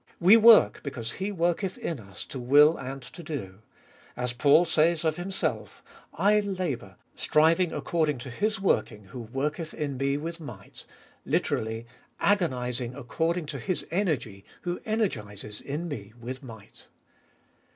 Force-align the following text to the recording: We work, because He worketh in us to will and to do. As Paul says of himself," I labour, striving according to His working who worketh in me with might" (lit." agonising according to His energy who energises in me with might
We 0.19 0.35
work, 0.35 0.81
because 0.81 1.11
He 1.11 1.31
worketh 1.31 1.77
in 1.77 1.99
us 1.99 2.25
to 2.25 2.39
will 2.39 2.75
and 2.75 3.03
to 3.03 3.21
do. 3.21 3.59
As 4.17 4.33
Paul 4.33 4.65
says 4.65 5.05
of 5.05 5.17
himself," 5.17 5.83
I 6.31 6.39
labour, 6.39 6.95
striving 7.15 7.71
according 7.71 8.17
to 8.25 8.31
His 8.31 8.59
working 8.59 9.03
who 9.03 9.19
worketh 9.21 9.75
in 9.75 9.97
me 9.97 10.17
with 10.17 10.39
might" 10.39 10.87
(lit." 11.27 11.51
agonising 12.31 12.95
according 12.95 13.45
to 13.45 13.59
His 13.59 13.85
energy 13.91 14.43
who 14.63 14.79
energises 14.87 15.61
in 15.61 15.87
me 15.87 16.13
with 16.19 16.41
might 16.41 16.87